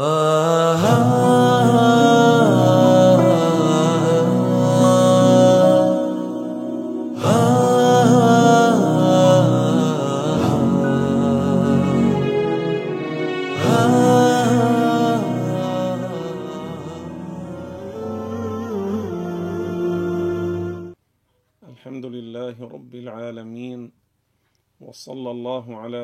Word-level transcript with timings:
Uh-huh. 0.00 1.37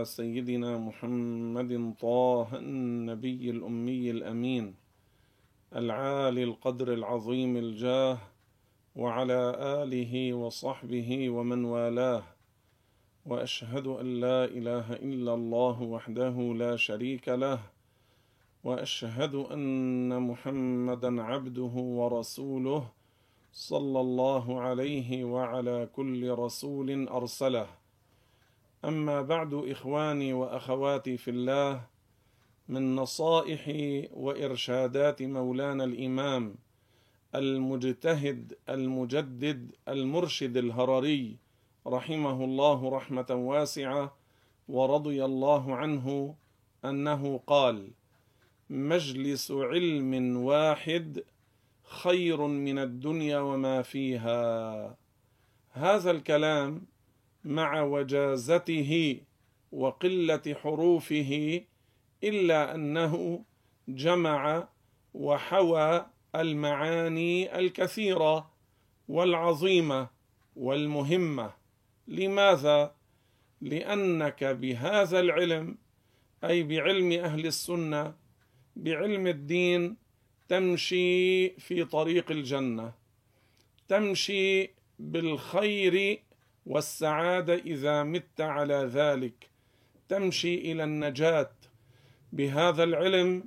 على 0.04 0.12
سيدنا 0.12 0.78
محمد 0.78 1.94
طه 2.00 2.48
النبي 2.56 3.50
الأمي 3.50 4.10
الأمين 4.10 4.74
العالي 5.76 6.44
القدر 6.44 6.92
العظيم 6.92 7.56
الجاه 7.56 8.18
وعلى 8.96 9.40
آله 9.82 10.34
وصحبه 10.34 11.30
ومن 11.30 11.64
والاه. 11.64 12.22
وأشهد 13.26 13.86
أن 13.86 14.20
لا 14.20 14.44
إله 14.44 14.92
إلا 14.92 15.34
الله 15.34 15.82
وحده 15.82 16.36
لا 16.62 16.76
شريك 16.76 17.28
له. 17.28 17.60
وأشهد 18.64 19.34
أن 19.34 20.22
محمدا 20.22 21.22
عبده 21.22 21.74
ورسوله 21.98 22.82
صلى 23.52 24.00
الله 24.00 24.60
عليه 24.60 25.24
وعلى 25.24 25.88
كل 25.96 26.30
رسول 26.30 27.08
أرسله. 27.08 27.83
أما 28.88 29.22
بعد 29.22 29.54
إخواني 29.54 30.32
وأخواتي 30.32 31.16
في 31.16 31.30
الله 31.30 31.86
من 32.68 32.96
نصائح 32.96 33.62
وإرشادات 34.12 35.22
مولانا 35.22 35.84
الإمام 35.84 36.54
المجتهد 37.34 38.58
المجدد 38.68 39.74
المرشد 39.88 40.56
الهرري 40.56 41.36
رحمه 41.86 42.44
الله 42.44 42.90
رحمة 42.90 43.26
واسعة 43.30 44.16
ورضي 44.68 45.24
الله 45.24 45.74
عنه 45.74 46.34
أنه 46.84 47.40
قال 47.46 47.90
مجلس 48.70 49.50
علم 49.50 50.36
واحد 50.36 51.24
خير 51.84 52.46
من 52.46 52.78
الدنيا 52.78 53.38
وما 53.38 53.82
فيها. 53.82 54.96
هذا 55.70 56.10
الكلام 56.10 56.86
مع 57.44 57.82
وجازته 57.82 59.20
وقلة 59.72 60.56
حروفه 60.62 61.60
إلا 62.24 62.74
أنه 62.74 63.44
جمع 63.88 64.68
وحوى 65.14 66.06
المعاني 66.34 67.58
الكثيرة 67.58 68.50
والعظيمة 69.08 70.08
والمهمة. 70.56 71.52
لماذا؟ 72.08 72.94
لأنك 73.60 74.44
بهذا 74.44 75.20
العلم 75.20 75.78
أي 76.44 76.62
بعلم 76.62 77.12
أهل 77.12 77.46
السنة 77.46 78.14
بعلم 78.76 79.26
الدين 79.26 79.96
تمشي 80.48 81.48
في 81.50 81.84
طريق 81.84 82.30
الجنة 82.30 82.92
تمشي 83.88 84.70
بالخير 84.98 86.22
والسعادة 86.66 87.54
إذا 87.54 88.02
مت 88.02 88.40
على 88.40 88.90
ذلك. 88.92 89.50
تمشي 90.08 90.54
إلى 90.72 90.84
النجاة. 90.84 91.50
بهذا 92.32 92.84
العلم 92.84 93.44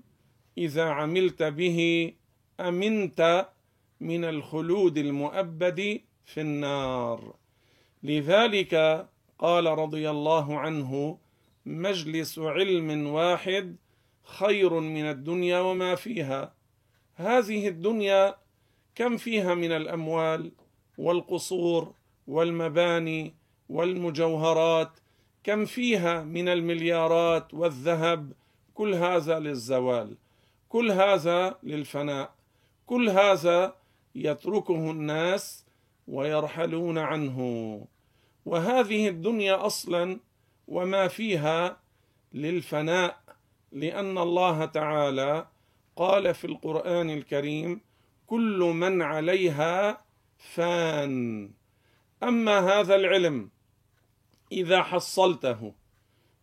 إذا 0.58 0.84
عملت 0.84 1.44
به 1.44 2.14
أمنت 2.60 3.50
من 4.00 4.26
الخلود 4.26 4.98
المؤبد 4.98 6.02
في 6.26 6.42
النار. 6.42 7.36
لذلك 8.04 9.06
قال 9.40 9.66
رضي 9.66 10.10
الله 10.10 10.60
عنه 10.60 11.18
مجلس 11.66 12.40
علم 12.40 13.08
واحد 13.08 13.76
خير 14.24 14.80
من 14.80 15.10
الدنيا 15.10 15.60
وما 15.60 15.96
فيها. 15.96 16.54
هذه 17.16 17.68
الدنيا 17.68 18.36
كم 18.96 19.18
فيها 19.18 19.56
من 19.56 19.72
الأموال 19.72 20.52
والقصور 20.98 21.94
والمباني 22.28 23.34
والمجوهرات 23.70 24.92
كم 25.44 25.66
فيها 25.66 26.24
من 26.24 26.50
المليارات 26.50 27.54
والذهب 27.54 28.32
كل 28.74 28.94
هذا 28.96 29.40
للزوال 29.40 30.16
كل 30.70 30.92
هذا 30.92 31.58
للفناء 31.64 32.34
كل 32.86 33.10
هذا 33.10 33.76
يتركه 34.16 34.92
الناس 34.92 35.66
ويرحلون 36.08 36.98
عنه. 36.98 37.40
وهذه 38.46 39.08
الدنيا 39.08 39.66
أصلا 39.66 40.20
وما 40.68 41.08
فيها 41.08 41.78
للفناء 42.34 43.18
لأن 43.72 44.18
الله 44.18 44.66
تعالى 44.66 45.48
قال 45.96 46.34
في 46.34 46.48
القرآن 46.48 47.10
الكريم 47.10 47.82
كل 48.28 48.60
من 48.76 49.02
عليها 49.02 50.02
فان 50.38 51.50
أما 52.24 52.60
هذا 52.60 52.96
العلم 52.96 53.50
إذا 54.52 54.84
حصلته 54.84 55.74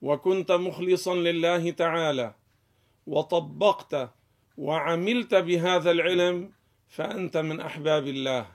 وكنت 0.02 0.52
مخلصا 0.52 1.14
لله 1.14 1.70
تعالى 1.70 2.34
وطبقت 3.06 4.10
وعملت 4.56 5.34
بهذا 5.34 5.90
العلم 5.90 6.52
فأنت 6.88 7.36
من 7.36 7.60
أحباب 7.60 8.06
الله 8.06 8.46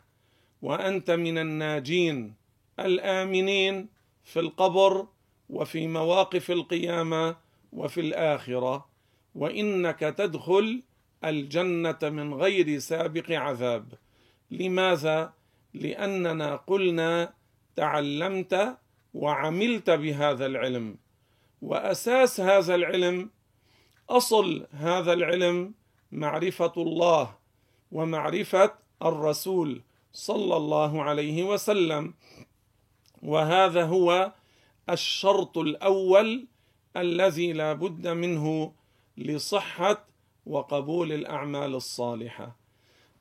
وأنت 0.62 1.12
من 1.12 1.38
الناجين 1.38 2.34
الآمنين 2.79 3.90
في 4.24 4.40
القبر 4.40 5.08
وفي 5.50 5.88
مواقف 5.88 6.52
القيامة 6.52 7.35
وفي 7.74 8.02
الآخرة 8.02 8.90
وإنك 9.35 10.00
تدخل 10.00 10.84
الجنة 11.24 11.97
من 12.03 12.34
غير 12.34 12.79
سابق 12.79 13.31
عذاب. 13.31 13.94
لماذا؟ 14.52 15.34
لأننا 15.74 16.56
قلنا 16.56 17.34
تعلمت 17.75 18.78
وعملت 19.13 19.90
بهذا 19.90 20.46
العلم. 20.46 20.97
وأساس 21.62 22.40
هذا 22.40 22.75
العلم 22.75 23.30
أصل 24.09 24.68
هذا 24.72 25.13
العلم 25.13 25.74
معرفة 26.12 26.74
الله 26.78 27.35
ومعرفة 27.91 28.74
الرسول 29.02 29.81
صلى 30.13 30.58
الله 30.58 31.03
عليه 31.03 31.44
وسلم. 31.44 32.13
وهذا 33.22 33.84
هو 33.84 34.31
الشرط 34.90 35.58
الأول 35.58 36.47
الذي 36.97 37.53
لا 37.53 37.74
بد 37.74 38.08
منه 38.08 38.74
لصحة 39.18 40.06
وقبول 40.46 41.12
الأعمال 41.12 41.75
الصالحة. 41.75 42.56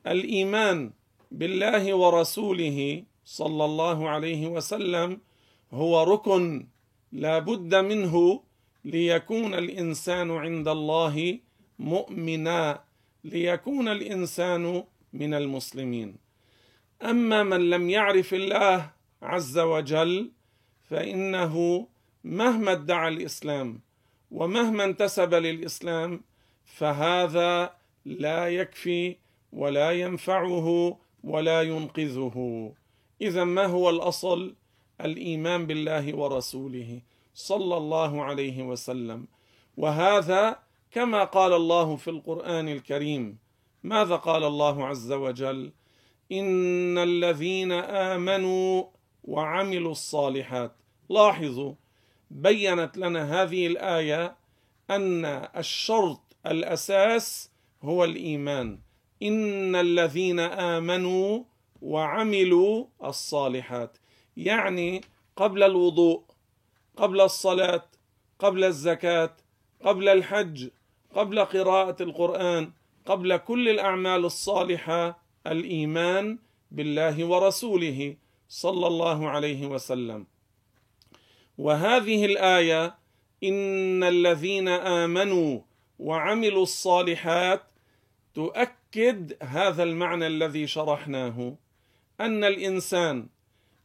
الإيمان 0.07 0.93
بالله 1.31 1.95
ورسوله 1.95 3.05
صلى 3.25 3.65
الله 3.65 4.09
عليه 4.09 4.47
وسلم 4.47 5.21
هو 5.73 6.03
ركن 6.03 6.67
لا 7.13 7.39
بد 7.39 7.75
منه 7.75 8.43
ليكون 8.85 9.55
الإنسان 9.55 10.31
عند 10.31 10.69
الله 10.69 11.39
مؤمنا 11.79 12.81
ليكون 13.25 13.89
الإنسان 13.89 14.85
من 15.13 15.35
المسلمين. 15.35 16.17
أما 17.03 17.43
من 17.43 17.71
لم 17.71 17.91
يعرف 17.91 18.35
الله 18.35 18.91
عز 19.23 19.59
وجل 19.59 20.31
فإنه 20.91 21.87
مهما 22.25 22.73
ادعى 22.73 23.09
الإسلام 23.09 23.81
ومهما 24.31 24.85
انتسب 24.85 25.35
للإسلام 25.35 26.21
فهذا 26.65 27.75
لا 28.05 28.49
يكفي 28.49 29.17
ولا 29.53 29.91
ينفعه 29.91 30.99
ولا 31.25 31.63
ينقذه. 31.63 32.73
إذا 33.21 33.45
ما 33.45 33.67
هو 33.67 33.91
الأصل؟ 33.91 34.55
الإيمان 35.01 35.67
بالله 35.67 36.17
ورسوله 36.17 37.01
صلى 37.35 37.77
الله 37.77 38.23
عليه 38.25 38.63
وسلم. 38.63 39.27
وهذا 39.77 40.59
كما 40.91 41.25
قال 41.25 41.53
الله 41.53 41.97
في 41.97 42.11
القرآن 42.11 42.69
الكريم. 42.69 43.39
ماذا 43.83 44.17
قال 44.17 44.45
الله 44.45 44.87
عز 44.87 45.13
وجل؟ 45.13 45.73
إن 46.33 46.99
الذين 46.99 47.73
آمنوا 48.13 48.85
وعملوا 49.25 49.93
الصالحات 49.93 50.73
لاحظوا 51.09 51.75
بينت 52.31 52.99
لنا 52.99 53.43
هذه 53.43 53.67
الآية 53.67 54.37
أن 54.91 55.25
الشرط 55.57 56.21
الأساس 56.47 57.51
هو 57.83 58.05
الإيمان. 58.05 58.79
إن 59.23 59.77
الذين 59.77 60.41
آمنوا 60.41 61.43
وعملوا 61.83 62.87
الصالحات 63.05 63.99
يعني 64.37 65.01
قبل 65.37 65.63
الوضوء 65.63 66.23
قبل 66.97 67.21
الصلاة 67.21 67.85
قبل 68.39 68.65
الزكاة 68.65 69.37
قبل 69.85 70.09
الحج 70.09 70.69
قبل 71.15 71.45
قراءة 71.45 72.03
القرآن 72.03 72.73
قبل 73.07 73.37
كل 73.37 73.69
الأعمال 73.69 74.25
الصالحة 74.25 75.23
الإيمان 75.47 76.39
بالله 76.71 77.25
ورسوله 77.25 78.17
صلى 78.49 78.87
الله 78.87 79.29
عليه 79.29 79.67
وسلم. 79.67 80.27
وهذه 81.59 82.25
الآية 82.25 82.95
إن 83.45 84.05
الذين 84.05 84.69
آمنوا 84.69 85.61
وعملوا 85.99 86.63
الصالحات 86.63 87.63
تؤكد 88.35 88.78
هذا 89.43 89.83
المعنى 89.83 90.27
الذي 90.27 90.67
شرحناه 90.67 91.57
أن 92.21 92.45
الإنسان 92.45 93.27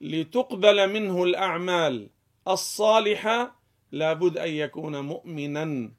لتقبل 0.01 0.89
منه 0.89 1.23
الأعمال 1.23 2.09
الصالحة 2.47 3.55
لابد 3.91 4.37
أن 4.37 4.49
يكون 4.49 4.99
مؤمنا 4.99 5.91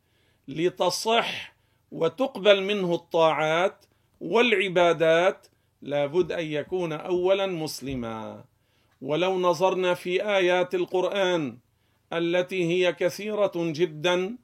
لتصح 0.48 1.54
وتقبل 1.92 2.62
منه 2.62 2.94
الطاعات 2.94 3.84
والعبادات 4.20 5.46
لابد 5.82 6.32
أن 6.32 6.46
يكون 6.46 6.92
اولا 6.92 7.46
مسلما. 7.46 8.44
ولو 9.02 9.38
نظرنا 9.38 9.94
في 9.94 10.26
آيات 10.36 10.74
القرآن 10.74 11.58
التي 12.12 12.64
هي 12.64 12.92
كثيرة 12.92 13.52
جدا 13.56 14.36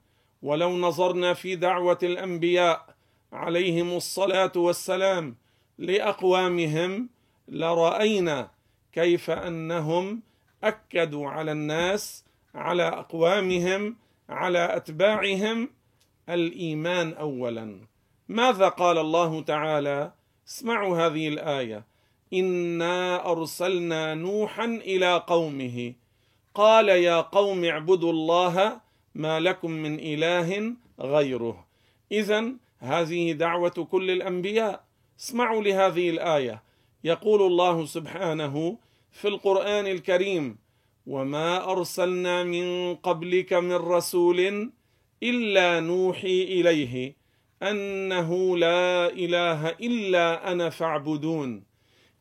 ولو 0.43 0.71
نظرنا 0.71 1.35
في 1.35 1.56
دعوة 1.56 1.99
الأنبياء 2.03 2.90
عليهم 3.32 3.97
الصلاة 3.97 4.53
والسلام 4.56 5.37
لأقوامهم 5.79 7.09
لرأينا 7.49 8.50
كيف 8.93 9.31
أنهم 9.31 10.23
أكدوا 10.65 11.29
على 11.29 11.53
الناس 11.53 12.25
على 12.55 12.82
أقوامهم 12.82 13.97
على 14.29 14.77
أتباعهم 14.77 15.69
الإيمان 16.29 17.12
اولا. 17.12 17.81
ماذا 18.29 18.69
قال 18.69 18.99
الله 18.99 19.43
تعالى؟ 19.43 20.12
اسمعوا 20.49 21.06
هذه 21.06 21.29
الآية. 21.29 21.85
انا 22.32 23.31
ارسلنا 23.32 24.15
نوحا 24.15 24.65
إلى 24.65 25.17
قومه. 25.27 25.94
قال 26.55 26.88
يا 26.88 27.21
قوم 27.21 27.65
اعبدوا 27.65 28.12
الله 28.12 28.81
ما 29.15 29.41
لكم 29.41 29.71
من 29.71 29.99
اله 30.00 30.75
غيره. 31.00 31.67
اذا 32.12 32.53
هذه 32.81 33.32
دعوة 33.32 33.87
كل 33.91 34.11
الأنبياء. 34.11 34.85
اسمعوا 35.21 35.62
لهذه 35.62 36.11
الآية. 36.11 36.62
يقول 37.05 37.43
الله 37.43 37.87
سبحانه 37.87 38.79
في 39.11 39.29
القرآن 39.29 39.87
الكريم 39.87 40.59
وما 41.06 41.73
أرسلنا 41.73 42.44
من 42.44 42.94
قبلك 42.94 43.53
من 43.53 43.77
رسول 43.77 44.71
إلا 45.23 45.81
نوحي 45.81 46.43
إليه 46.43 47.17
أنه 47.62 48.56
لا 48.56 49.09
إله 49.09 49.69
إلا 49.69 50.53
أنا 50.53 50.71
فاعبدون. 50.71 51.65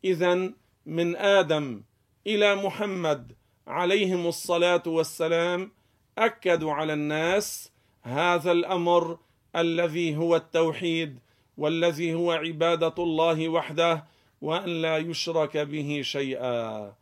اذا 0.03 0.51
من 0.85 1.15
آدم 1.15 1.83
إلى 2.27 2.55
محمد 2.55 3.35
عليهم 3.67 4.27
الصلاة 4.27 4.83
والسلام 4.87 5.71
أكدوا 6.17 6.73
على 6.73 6.93
الناس 6.93 7.71
هذا 8.01 8.51
الأمر 8.51 9.17
الذي 9.55 10.17
هو 10.17 10.35
التوحيد 10.35 11.19
والذي 11.57 12.13
هو 12.13 12.31
عبادة 12.31 12.93
الله 12.99 13.49
وحده 13.49 14.05
وأن 14.41 14.81
لا 14.81 14.97
يشرك 14.97 15.57
به 15.57 16.01
شيئا. 16.03 16.93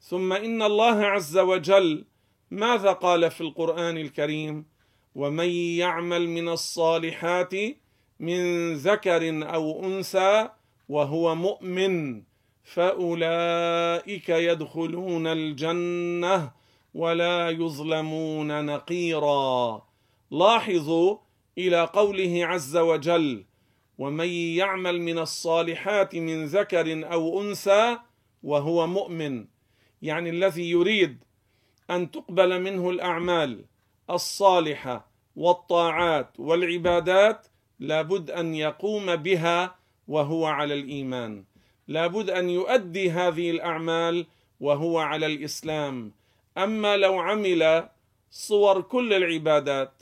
ثم 0.00 0.32
إن 0.32 0.62
الله 0.62 1.06
عز 1.06 1.38
وجل 1.38 2.04
ماذا 2.50 2.92
قال 2.92 3.30
في 3.30 3.40
القرآن 3.40 3.98
الكريم؟ 3.98 4.64
ومن 5.14 5.48
يعمل 5.48 6.28
من 6.28 6.48
الصالحات 6.48 7.54
من 8.20 8.74
ذكر 8.74 9.52
أو 9.54 9.84
انثى 9.86 10.48
وهو 10.88 11.34
مؤمن 11.34 12.22
فاولئك 12.64 14.28
يدخلون 14.28 15.26
الجنه 15.26 16.50
ولا 16.94 17.50
يظلمون 17.50 18.66
نقيرا. 18.66 19.82
لاحظوا 20.30 21.16
إلى 21.58 21.84
قوله 21.84 22.46
عز 22.46 22.76
وجل 22.76 23.44
ومن 23.98 24.28
يعمل 24.28 25.00
من 25.00 25.18
الصالحات 25.18 26.16
من 26.16 26.44
ذكر 26.44 27.12
أو 27.12 27.40
أنثى 27.40 27.98
وهو 28.42 28.86
مؤمن. 28.86 29.46
يعني 30.02 30.30
الذي 30.30 30.70
يريد 30.70 31.24
أن 31.90 32.10
تقبل 32.10 32.60
منه 32.60 32.90
الأعمال 32.90 33.64
الصالحة 34.10 35.10
والطاعات 35.36 36.40
والعبادات 36.40 37.46
لابد 37.78 38.30
أن 38.30 38.54
يقوم 38.54 39.16
بها 39.16 39.74
وهو 40.08 40.46
على 40.46 40.74
الإيمان. 40.74 41.44
لابد 41.88 42.30
أن 42.30 42.50
يؤدي 42.50 43.10
هذه 43.10 43.50
الأعمال 43.50 44.26
وهو 44.60 44.98
على 44.98 45.26
الإسلام. 45.26 46.12
أما 46.58 46.96
لو 46.96 47.18
عمل 47.18 47.88
صور 48.30 48.80
كل 48.80 49.12
العبادات 49.12 50.01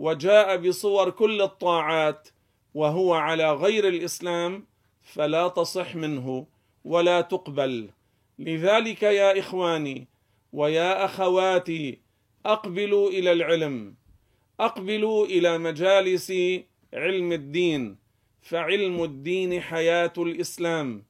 وجاء 0.00 0.56
بصور 0.56 1.10
كل 1.10 1.42
الطاعات 1.42 2.28
وهو 2.74 3.14
على 3.14 3.52
غير 3.52 3.88
الإسلام 3.88 4.66
فلا 5.02 5.48
تصح 5.48 5.96
منه 5.96 6.46
ولا 6.84 7.20
تقبل. 7.20 7.90
لذلك 8.38 9.02
يا 9.02 9.38
إخواني 9.38 10.08
ويا 10.52 11.04
أخواتي 11.04 11.98
أقبلوا 12.46 13.10
إلى 13.10 13.32
العلم 13.32 13.94
أقبلوا 14.60 15.26
إلى 15.26 15.58
مجالس 15.58 16.32
علم 16.94 17.32
الدين 17.32 17.96
فعلم 18.42 19.04
الدين 19.04 19.60
حياة 19.60 20.12
الإسلام. 20.18 21.04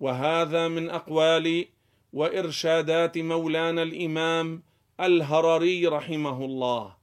وهذا 0.00 0.68
من 0.68 0.90
أقوال 0.90 1.66
وإرشادات 2.12 3.18
مولانا 3.18 3.82
الإمام 3.82 4.62
الهرري 5.00 5.86
رحمه 5.86 6.44
الله. 6.44 7.01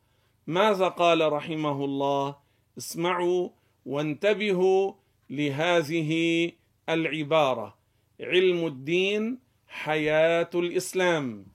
ماذا 0.49 0.87
قال 0.87 1.31
رحمه 1.33 1.85
الله؟ 1.85 2.35
اسمعوا 2.77 3.49
وانتبهوا 3.85 4.93
لهذه 5.29 6.51
العبارة. 6.89 7.77
علم 8.19 8.67
الدين 8.67 9.39
حياة 9.67 10.49
الإسلام. 10.55 11.45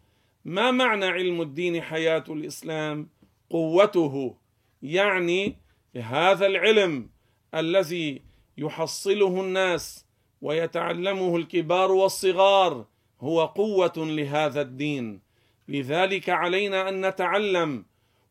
ما 0.44 0.70
معنى 0.70 1.06
علم 1.06 1.40
الدين 1.40 1.82
حياة 1.82 2.24
الإسلام؟ 2.28 3.08
قوته 3.50 4.36
يعني 4.82 5.56
هذا 5.96 6.46
العلم 6.46 7.10
الذي 7.54 8.22
يحصله 8.58 9.40
الناس 9.40 10.06
ويتعلمه 10.42 11.36
الكبار 11.36 11.92
والصغار 11.92 12.86
هو 13.20 13.44
قوة 13.44 13.92
لهذا 13.96 14.60
الدين. 14.60 15.20
لذلك 15.68 16.28
علينا 16.28 16.88
أن 16.88 17.06
نتعلم 17.06 17.84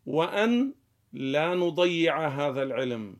وأن 0.05 0.73
لا 1.13 1.55
نضيع 1.55 2.27
هذا 2.27 2.63
العلم 2.63 3.15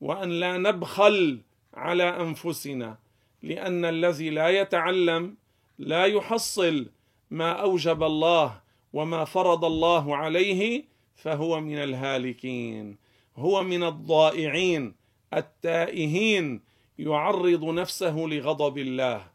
وأن 0.00 0.30
لا 0.30 0.58
نبخل 0.58 1.40
على 1.74 2.02
أنفسنا 2.02 2.98
لأن 3.42 3.84
الذي 3.84 4.30
لا 4.30 4.48
يتعلم 4.48 5.36
لا 5.78 6.04
يحصل 6.04 6.86
ما 7.30 7.52
أوجب 7.52 8.02
الله 8.02 8.60
وما 8.92 9.24
فرض 9.24 9.64
الله 9.64 10.16
عليه 10.16 10.84
فهو 11.16 11.60
من 11.60 11.78
الهالكين 11.78 12.96
هو 13.36 13.62
من 13.62 13.82
الضائعين 13.82 14.94
التائهين 15.34 16.60
يعرض 16.98 17.64
نفسه 17.64 18.16
لغضب 18.16 18.78
الله 18.78 19.26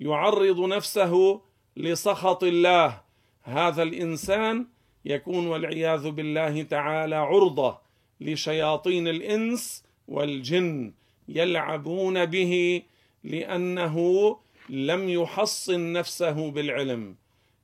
يعرض 0.00 0.60
نفسه 0.60 1.40
لسخط 1.76 2.44
الله. 2.44 3.00
هذا 3.42 3.82
الإنسان 3.82 4.66
يكون 5.04 5.46
والعياذ 5.46 6.10
بالله 6.10 6.62
تعالى 6.62 7.16
عرضة 7.16 7.78
لشياطين 8.20 9.08
الإنس 9.08 9.84
والجن 10.08 10.92
يلعبون 11.28 12.26
به 12.26 12.82
لأنه 13.24 14.36
لم 14.68 15.08
يحصن 15.08 15.92
نفسه 15.92 16.50
بالعلم. 16.50 17.16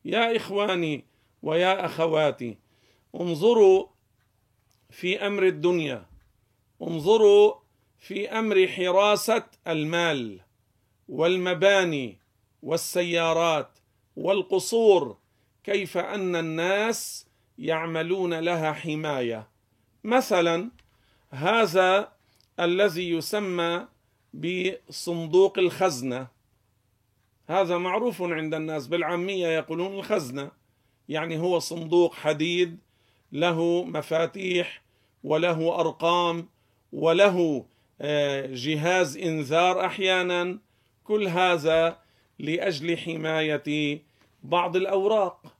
يا 0.05 0.37
إخواني 0.37 1.05
ويا 1.43 1.85
أخواتي 1.87 2.57
انظروا 3.21 3.87
في 4.91 5.27
أمر 5.27 5.47
الدنيا 5.47 6.07
انظروا 6.83 7.55
في 7.99 8.29
أمر 8.29 8.69
حراسه 8.69 9.45
المال 9.67 10.41
والمباني 11.09 12.19
والسيارات 12.63 13.79
والقصور 14.17 15.17
كيف 15.65 15.99
أن 15.99 16.37
الناس 16.37 17.26
يعملون 17.59 18.35
لها 18.35 18.73
حماية. 18.73 19.49
مثلا 20.05 20.71
هذا 21.31 22.13
الذي 22.61 23.11
يسمى 23.11 23.87
بصندوق 24.35 25.59
الخزنة. 25.59 26.27
هذا 27.49 27.79
معروف 27.79 28.23
عند 28.23 28.55
الناس 28.55 28.87
بالعامية 28.87 29.49
يقولون 29.49 29.95
الخزنة. 29.95 30.51
يعني 31.09 31.39
هو 31.39 31.59
صندوق 31.59 32.15
حديد 32.15 32.79
له 33.33 33.85
مفاتيح 33.85 34.83
وله 35.25 35.81
أرقام 35.81 36.49
وله 36.93 37.67
آه، 38.01 38.47
جهاز 38.53 39.17
إنذار 39.17 39.87
أحيانا. 39.87 40.59
كل 41.05 41.29
هذا 41.29 41.99
لأجل 42.39 42.99
حماية 42.99 44.03
بعض 44.43 44.77
الأوراق. 44.77 45.55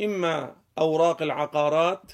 إما 0.00 0.65
أوراق 0.78 1.22
العقارات 1.22 2.12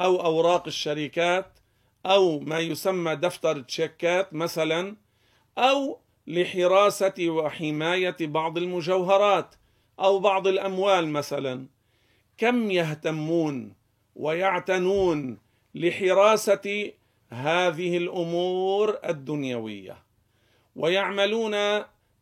أو 0.00 0.20
أوراق 0.20 0.66
الشركات 0.66 1.58
أو 2.06 2.40
ما 2.40 2.58
يسمى 2.58 3.16
دفتر 3.16 3.60
تشيكات 3.60 4.34
مثلا 4.34 4.96
أو 5.58 6.00
لحراسة 6.26 7.14
وحماية 7.20 8.16
بعض 8.20 8.58
المجوهرات 8.58 9.54
أو 10.00 10.18
بعض 10.18 10.46
الأموال 10.46 11.08
مثلا. 11.08 11.66
كم 12.38 12.70
يهتمون 12.70 13.74
ويعتنون 14.16 15.38
لحراسة 15.74 16.92
هذه 17.30 17.96
الأمور 17.96 18.98
الدنيوية؟ 19.04 19.96
ويعملون 20.76 21.52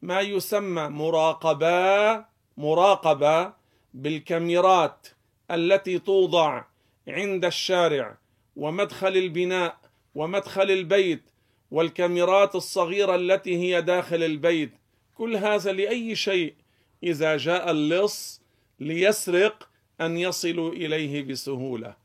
ما 0.02 0.20
يسمى 0.20 0.88
مراقبة 0.88 2.24
مراقبة 2.56 3.52
بالكاميرات 3.94 5.06
التي 5.50 5.98
توضع 5.98 6.64
عند 7.08 7.44
الشارع 7.44 8.16
ومدخل 8.56 9.16
البناء 9.16 9.78
ومدخل 10.14 10.70
البيت 10.70 11.22
والكاميرات 11.70 12.54
الصغيرة 12.54 13.14
التي 13.14 13.56
هي 13.56 13.82
داخل 13.82 14.22
البيت. 14.22 14.72
كل 15.14 15.36
هذا 15.36 15.72
لأي 15.72 16.16
شيء 16.16 16.54
إذا 17.02 17.36
جاء 17.36 17.70
اللص 17.70 18.40
ليسرق 18.80 19.68
أن 20.00 20.18
يصلوا 20.18 20.72
إليه 20.72 21.22
بسهولة. 21.22 21.96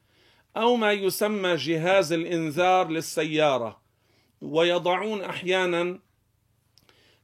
أو 0.58 0.76
ما 0.76 0.92
يسمى 0.92 1.56
جهاز 1.56 2.14
الإنذار 2.14 2.88
للسيارة. 2.88 3.82
ويضعون 4.42 5.22
أحيانا 5.22 6.00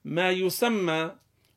ما 0.06 0.32
يسمى 0.32 1.12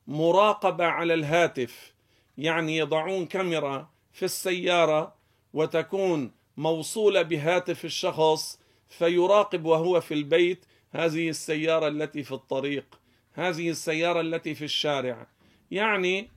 مراقبة 0.07 0.85
على 0.85 1.13
الهاتف. 1.13 1.93
يعني 2.37 2.77
يضعون 2.77 3.25
كاميرا 3.25 3.92
في 4.13 4.25
السيارة 4.25 5.15
وتكون 5.53 6.31
موصولة 6.57 7.21
بهاتف 7.21 7.85
الشخص 7.85 8.59
فيراقب 8.87 9.65
وهو 9.65 10.01
في 10.01 10.13
البيت 10.13 10.65
هذه 10.91 11.29
السيارة 11.29 11.87
التي 11.87 12.23
في 12.23 12.31
الطريق 12.31 12.99
هذه 13.33 13.69
السيارة 13.69 14.21
التي 14.21 14.55
في 14.55 14.65
الشارع. 14.65 15.27
يعني 15.71 16.29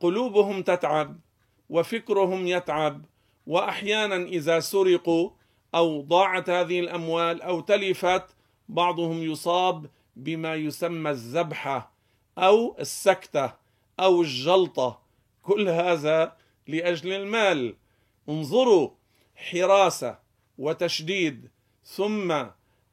قلوبهم 0.00 0.62
تتعب 0.62 1.20
وفكرهم 1.70 2.46
يتعب 2.46 3.04
وأحيانا 3.46 4.16
إذا 4.16 4.60
سرقوا 4.60 5.30
أو 5.74 6.00
ضاعت 6.00 6.50
هذه 6.50 6.80
الأموال 6.80 7.42
أو 7.42 7.60
تلفت 7.60 8.24
بعضهم 8.68 9.22
يصاب 9.22 9.86
بما 10.16 10.54
يسمى 10.54 11.10
الذبحة 11.10 11.92
أو 12.38 12.76
السكتة 12.80 13.52
أو 14.00 14.22
الجلطة. 14.22 15.00
كل 15.42 15.68
هذا 15.68 16.36
لأجل 16.68 17.12
المال. 17.12 17.74
انظروا 18.28 18.90
حراسة 19.36 20.18
وتشديد 20.58 21.50
ثم 21.84 22.44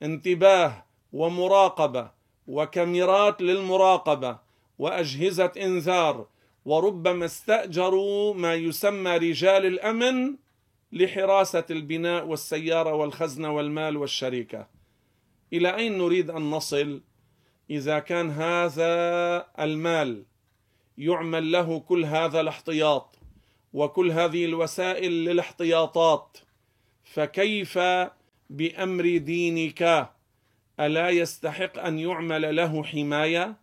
انتباه 0.03 0.85
ومراقبة 1.13 2.11
وكاميرات 2.47 3.41
للمراقبة 3.41 4.39
وأجهزة 4.79 5.51
إنذار. 5.57 6.27
وربما 6.65 7.25
استأجروا 7.25 8.33
ما 8.33 8.53
يسمى 8.53 9.17
رجال 9.17 9.65
الأمن 9.65 10.35
لحراسة 10.91 11.65
البناء 11.69 12.25
والسيارة 12.25 12.93
والخزنة 12.93 13.55
والمال 13.55 13.97
والشركة. 13.97 14.67
إلى 15.53 15.75
أين 15.75 15.97
نريد 15.97 16.29
أن 16.29 16.51
نصل 16.51 17.01
إذا 17.69 17.99
كان 17.99 18.29
هذا 18.29 19.47
المال 19.59 20.23
يعمل 20.97 21.51
له 21.51 21.79
كل 21.79 22.05
هذا 22.05 22.41
الاحتياط؟ 22.41 23.19
وكل 23.73 24.11
هذه 24.11 24.45
الوسائل 24.45 25.11
للاحتياطات. 25.11 26.37
فكيف 27.03 27.79
بأمر 28.49 29.17
دينك؟ 29.17 30.09
ألا 30.79 31.09
يستحق 31.09 31.79
أن 31.79 31.99
يعمل 31.99 32.55
له 32.55 32.83
حماية؟ 32.83 33.55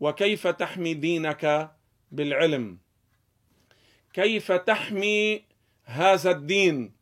وكيف 0.00 0.46
تحمي 0.46 0.94
دينك 0.94 1.70
بالعلم؟ 2.12 2.78
كيف 4.12 4.52
تحمي 4.52 5.42
هذا 5.84 6.30
الدين 6.30 6.92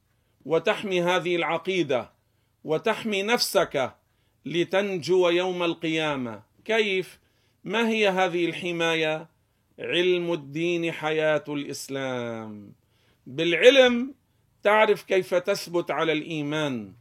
وتحمي 0.44 1.02
هذه 1.02 1.36
العقيدة 1.36 2.10
وتحمي 2.64 3.22
نفسك 3.22 3.94
لتنجو 4.44 5.28
يوم 5.28 5.62
القيامة؟ 5.62 6.42
كيف؟ 6.64 7.18
ما 7.64 7.88
هي 7.88 8.08
هذه 8.08 8.46
الحماية؟ 8.46 9.28
علم 9.78 10.32
الدين 10.32 10.92
حياة 10.92 11.44
الإسلام. 11.48 12.72
بالعلم 13.26 14.14
تعرف 14.62 15.02
كيف 15.02 15.34
تثبت 15.34 15.90
على 15.90 16.12
الإيمان 16.12 16.92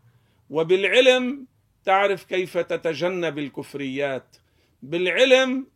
وبالعلم 0.50 1.46
تعرف 1.86 2.24
كيف 2.24 2.58
تتجنب 2.58 3.40
الكفريات. 3.40 4.36
بالعلم 4.84 5.68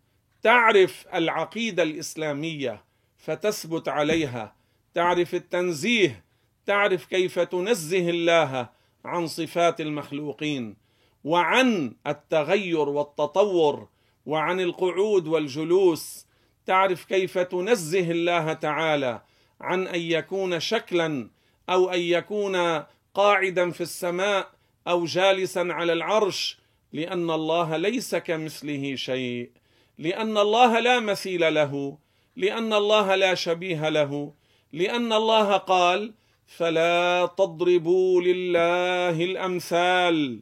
تعرف 0.41 1.05
العقيدة 1.13 1.83
الإسلامية 1.83 2.83
فتثبت 3.17 3.87
عليها. 3.87 4.55
تعرف 4.93 5.35
التنزيه 5.35 6.23
تعرف 6.65 7.05
كيف 7.05 7.39
تنزه 7.39 8.09
الله 8.09 8.69
عن 9.05 9.27
صفات 9.27 9.81
المخلوقين 9.81 10.75
وعن 11.23 11.95
التغير 12.07 12.89
والتطور 12.89 13.87
وعن 14.25 14.59
القعود 14.59 15.27
والجلوس 15.27 16.25
تعرف 16.69 17.05
كيف 17.05 17.37
تنزه 17.37 18.11
الله 18.11 18.53
تعالى 18.53 19.21
عن 19.61 19.87
أن 19.87 19.99
يكون 19.99 20.59
شكلا 20.59 21.29
أو 21.69 21.89
أن 21.89 21.99
يكون 21.99 22.83
قاعدا 23.13 23.71
في 23.71 23.81
السماء 23.81 24.49
أو 24.87 25.05
جالسا 25.05 25.59
على 25.59 25.93
العرش 25.93 26.57
لأن 26.93 27.31
الله 27.31 27.77
ليس 27.77 28.15
كمثله 28.15 28.95
شيء 28.95 29.49
لأن 29.97 30.37
الله 30.37 30.79
لا 30.79 30.99
مثيل 30.99 31.53
له 31.53 31.97
لأن 32.35 32.73
الله 32.73 33.15
لا 33.15 33.35
شبيه 33.35 33.89
له 33.89 34.33
لأن 34.73 35.13
الله 35.13 35.57
قال 35.57 36.13
فلا 36.47 37.29
تضربوا 37.37 38.21
لله 38.21 39.23
الأمثال 39.25 40.41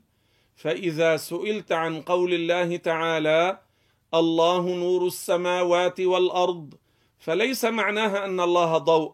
فإذا 0.56 1.18
سئلت 1.18 1.72
عن 1.72 2.02
قول 2.02 2.34
الله 2.34 2.78
تعالى 2.78 3.67
الله 4.14 4.62
نور 4.62 5.08
السماوات 5.08 6.00
والأرض. 6.00 6.74
فليس 7.20 7.66
معناها 7.66 8.26
أن 8.26 8.40
الله 8.40 8.78
ضوء. 8.78 9.14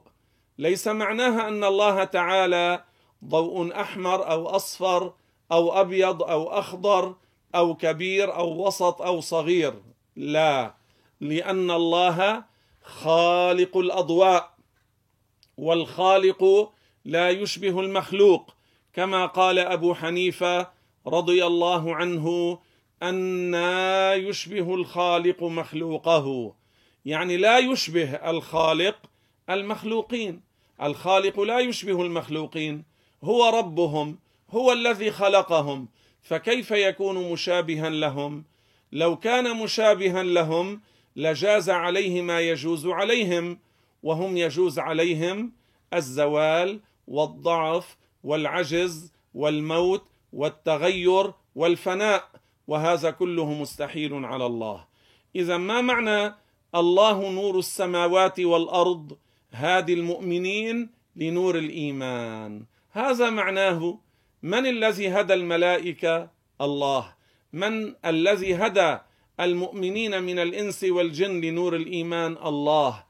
ليس 0.57 0.87
معناها 0.87 1.47
أن 1.47 1.63
الله 1.63 2.03
تعالى 2.03 2.83
ضوء 3.25 3.81
أحمر 3.81 4.31
أو 4.31 4.47
أصفر 4.47 5.13
أو 5.51 5.81
أبيض 5.81 6.23
أو 6.23 6.47
أخضر 6.47 7.15
أو 7.55 7.75
كبير 7.75 8.35
أو 8.35 8.67
وسط 8.67 9.01
أو 9.01 9.21
صغير. 9.21 9.73
لا. 10.15 10.75
لأن 11.21 11.71
الله 11.71 12.43
خالق 12.83 13.77
الأضواء. 13.77 14.53
والخالق 15.57 16.71
لا 17.05 17.29
يشبه 17.29 17.79
المخلوق. 17.79 18.53
كما 18.93 19.25
قال 19.25 19.59
أبو 19.59 19.93
حنيفة 19.93 20.67
رضي 21.07 21.45
الله 21.45 21.95
عنه 21.95 22.57
أنا 23.03 24.13
يشبه 24.13 24.75
الخالق 24.75 25.43
مخلوقه. 25.43 26.55
يعني 27.05 27.37
لا 27.37 27.57
يشبه 27.57 28.15
الخالق 28.15 28.95
المخلوقين. 29.49 30.41
الخالق 30.83 31.39
لا 31.39 31.59
يشبه 31.59 32.01
المخلوقين. 32.01 32.83
هو 33.23 33.59
ربهم 33.59 34.17
هو 34.49 34.71
الذي 34.71 35.11
خلقهم. 35.11 35.87
فكيف 36.21 36.71
يكون 36.71 37.31
مشابها 37.31 37.89
لهم؟ 37.89 38.43
لو 38.91 39.15
كان 39.15 39.57
مشابها 39.57 40.23
لهم 40.23 40.81
لجاز 41.15 41.69
عليه 41.69 42.21
ما 42.21 42.39
يجوز 42.39 42.87
عليهم 42.87 43.59
وهم 44.03 44.37
يجوز 44.37 44.79
عليهم 44.79 45.51
الزوال 45.93 46.79
والضعف 47.07 47.97
والعجز 48.23 49.11
والموت 49.33 50.03
والتغير 50.33 51.31
والفناء. 51.55 52.29
وهذا 52.67 53.11
كله 53.11 53.53
مستحيل 53.53 54.25
على 54.25 54.45
الله. 54.45 54.85
إذا 55.35 55.57
ما 55.57 55.81
معنى 55.81 56.35
الله 56.75 57.31
نور 57.31 57.59
السماوات 57.59 58.39
والأرض 58.39 59.17
هادي 59.51 59.93
المؤمنين 59.93 60.89
لنور 61.15 61.57
الإيمان؟ 61.57 62.65
هذا 62.91 63.29
معناه 63.29 63.99
من 64.43 64.65
الذي 64.65 65.09
هدى 65.09 65.33
الملائكة؟ 65.33 66.29
الله. 66.61 67.13
من 67.53 67.93
الذي 68.05 68.55
هدى 68.55 68.97
المؤمنين 69.39 70.23
من 70.23 70.39
الإنس 70.39 70.83
والجن 70.83 71.41
لنور 71.41 71.75
الإيمان؟ 71.75 72.37
الله. 72.45 73.03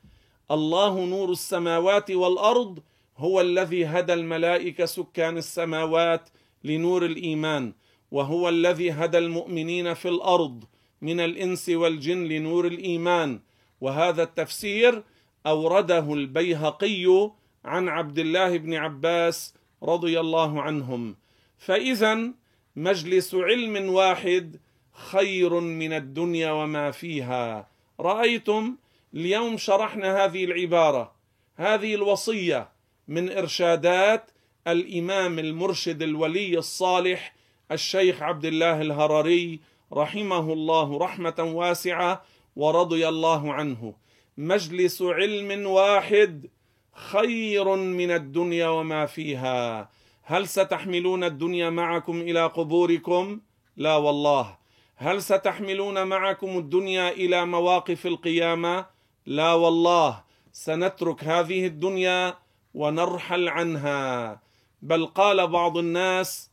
الله 0.51 1.05
نور 1.05 1.31
السماوات 1.31 2.11
والأرض 2.11 2.79
هو 3.17 3.41
الذي 3.41 3.85
هدى 3.85 4.13
الملائكة 4.13 4.85
سكان 4.85 5.37
السماوات 5.37 6.29
لنور 6.63 7.05
الإيمان. 7.05 7.73
وهو 8.13 8.49
الذي 8.49 8.91
هدى 8.91 9.17
المؤمنين 9.17 9.93
في 9.93 10.09
الأرض 10.09 10.63
من 11.01 11.19
الإنس 11.19 11.69
والجن 11.69 12.23
لنور 12.23 12.67
الإيمان. 12.67 13.39
وهذا 13.81 14.23
التفسير 14.23 15.03
أورده 15.45 16.13
البيهقي 16.13 17.31
عن 17.65 17.89
عبد 17.89 18.19
الله 18.19 18.57
بن 18.57 18.73
عباس 18.73 19.53
رضي 19.83 20.19
الله 20.19 20.61
عنهم. 20.61 21.15
فإذا 21.57 22.31
مجلس 22.75 23.35
علم 23.35 23.89
واحد 23.89 24.59
خير 24.91 25.59
من 25.59 25.93
الدنيا 25.93 26.51
وما 26.51 26.91
فيها. 26.91 27.67
رأيتم 27.99 28.75
اليوم 29.13 29.57
شرحنا 29.57 30.25
هذه 30.25 30.45
العبارة. 30.45 31.15
هذه 31.55 31.95
الوصية 31.95 32.69
من 33.07 33.29
إرشادات 33.29 34.31
الإمام 34.67 35.39
المرشد 35.39 36.01
الولي 36.01 36.57
الصالح 36.57 37.42
الشيخ 37.73 38.21
عبد 38.21 38.45
الله 38.45 38.81
الهرري 38.81 39.59
رحمه 39.93 40.53
الله 40.53 40.97
رحمة 40.97 41.39
واسعة 41.39 42.23
ورضي 42.55 43.07
الله 43.07 43.53
عنه. 43.53 43.93
مجلس 44.37 45.01
علم 45.01 45.67
واحد 45.67 46.49
خير 46.93 47.75
من 47.75 48.11
الدنيا 48.11 48.67
وما 48.67 49.05
فيها. 49.05 49.89
هل 50.23 50.47
ستحملون 50.47 51.23
الدنيا 51.23 51.69
معكم 51.69 52.21
إلى 52.21 52.45
قبوركم؟ 52.45 53.39
لا 53.77 53.95
والله. 53.95 54.57
هل 54.95 55.21
ستحملون 55.21 56.07
معكم 56.07 56.57
الدنيا 56.57 57.09
إلى 57.09 57.45
مواقف 57.45 58.07
القيامة؟ 58.07 58.85
لا 59.25 59.53
والله. 59.53 60.23
سنترك 60.51 61.23
هذه 61.23 61.65
الدنيا 61.65 62.37
ونرحل 62.73 63.49
عنها. 63.49 64.41
بل 64.81 65.05
قال 65.05 65.47
بعض 65.47 65.77
الناس 65.77 66.52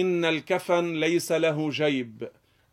إن 0.00 0.24
الكفن 0.24 0.94
ليس 0.94 1.32
له 1.32 1.70
جيب. 1.70 2.28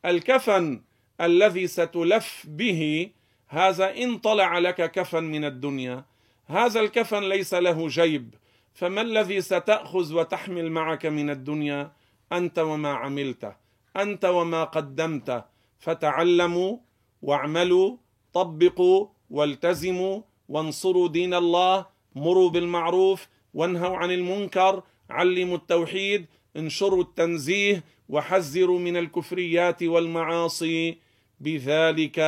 الكفن 0.06 0.82
الذي 1.22 1.68
ستلف 1.68 2.46
به 2.48 3.10
هذا 3.48 3.98
إن 3.98 4.18
طلع 4.18 4.60
لك 4.60 4.92
كفن 4.92 5.24
من 5.24 5.46
الدنيا 5.46 6.06
هذا 6.48 6.80
الكفن 6.80 7.24
ليس 7.24 7.53
له 7.53 7.88
جيب. 7.88 8.36
فما 8.74 9.01
الذي 9.01 9.42
ستأخذ 9.42 10.13
وتحمل 10.13 10.72
معك 10.72 11.06
من 11.06 11.30
الدنيا؟ 11.30 11.92
أنت 12.32 12.60
وما 12.60 12.94
عملت 12.94 13.56
أنت 13.98 14.25
وما 14.25 14.63
قدمت. 14.63 15.46
فتعلموا 15.80 16.77
واعملوا 17.22 17.98
طبقوا 18.34 19.08
والتزموا 19.30 20.22
وانصروا 20.50 21.08
دين 21.08 21.34
الله 21.34 21.86
مروا 22.15 22.50
بالمعروف 22.50 23.27
وانهوا 23.53 23.98
عن 23.98 24.12
المنكر 24.12 24.84
علموا 25.10 25.58
التوحيد 25.58 26.25
انشروا 26.57 27.03
التنزيه 27.03 27.83
وحذروا 28.10 28.79
من 28.79 28.98
الكفريات 28.98 29.83
والمعاصي. 29.83 30.98
بذلك 31.39 32.19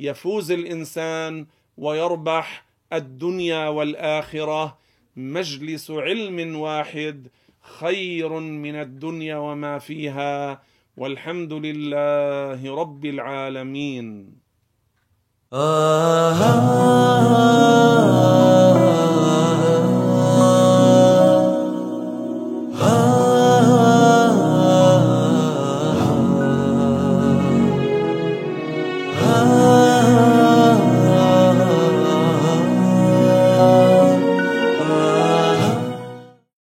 يفوز 0.00 0.50
الإنسان 0.50 1.46
ويربح 1.76 2.64
الدنيا 2.92 3.68
والآخرة. 3.68 4.78
مجلس 5.16 5.90
علم 5.90 6.56
واحد 6.56 7.28
خير 7.78 8.28
من 8.40 8.74
الدنيا 8.74 9.36
وما 9.36 9.78
فيها. 9.78 10.62
والحمد 10.96 11.52
لله 11.52 12.74
رب 12.74 13.04
العالمين. 13.04 14.38
آه 15.52 16.34